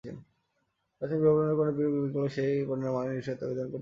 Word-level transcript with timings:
প্রাচীন 0.03 1.19
ব্যাবিলনে 1.23 1.53
কোনো 1.53 1.71
পণ্য 1.71 1.87
বিক্রি 1.87 2.09
করলে 2.13 2.29
সেই 2.29 2.53
পণ্যের 2.65 2.91
মানে 2.91 3.09
নিশ্চয়তা 3.11 3.45
বিধান 3.45 3.49
করতে 3.49 3.59
হতো। 3.59 3.69